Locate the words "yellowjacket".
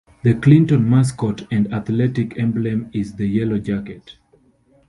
3.37-4.01